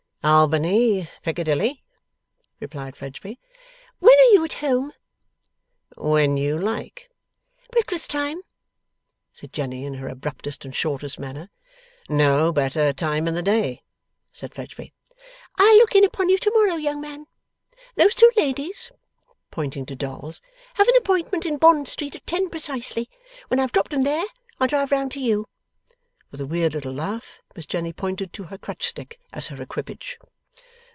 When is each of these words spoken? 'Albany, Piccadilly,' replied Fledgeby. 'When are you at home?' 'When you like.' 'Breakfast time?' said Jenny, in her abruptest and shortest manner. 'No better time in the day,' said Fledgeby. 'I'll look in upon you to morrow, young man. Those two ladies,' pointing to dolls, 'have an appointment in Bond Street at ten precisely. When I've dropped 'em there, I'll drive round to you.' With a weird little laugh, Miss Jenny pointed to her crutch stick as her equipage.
'Albany, 0.23 1.09
Piccadilly,' 1.23 1.83
replied 2.59 2.95
Fledgeby. 2.95 3.39
'When 3.97 4.15
are 4.15 4.33
you 4.33 4.45
at 4.45 4.53
home?' 4.61 4.91
'When 5.95 6.37
you 6.37 6.59
like.' 6.59 7.09
'Breakfast 7.71 8.11
time?' 8.11 8.43
said 9.33 9.51
Jenny, 9.51 9.83
in 9.83 9.95
her 9.95 10.07
abruptest 10.07 10.63
and 10.63 10.75
shortest 10.75 11.17
manner. 11.17 11.49
'No 12.07 12.51
better 12.51 12.93
time 12.93 13.27
in 13.27 13.33
the 13.33 13.41
day,' 13.41 13.81
said 14.31 14.53
Fledgeby. 14.53 14.93
'I'll 15.57 15.77
look 15.77 15.95
in 15.95 16.05
upon 16.05 16.29
you 16.29 16.37
to 16.37 16.51
morrow, 16.51 16.75
young 16.75 17.01
man. 17.01 17.25
Those 17.95 18.13
two 18.13 18.29
ladies,' 18.37 18.91
pointing 19.49 19.87
to 19.87 19.95
dolls, 19.95 20.39
'have 20.75 20.87
an 20.87 20.97
appointment 20.97 21.47
in 21.47 21.57
Bond 21.57 21.87
Street 21.87 22.15
at 22.15 22.27
ten 22.27 22.47
precisely. 22.47 23.09
When 23.47 23.59
I've 23.59 23.71
dropped 23.71 23.91
'em 23.91 24.03
there, 24.03 24.25
I'll 24.59 24.67
drive 24.67 24.91
round 24.91 25.13
to 25.13 25.19
you.' 25.19 25.47
With 26.29 26.39
a 26.39 26.45
weird 26.45 26.73
little 26.73 26.93
laugh, 26.93 27.41
Miss 27.57 27.65
Jenny 27.65 27.91
pointed 27.91 28.31
to 28.31 28.43
her 28.43 28.57
crutch 28.57 28.87
stick 28.87 29.19
as 29.33 29.47
her 29.47 29.61
equipage. 29.61 30.17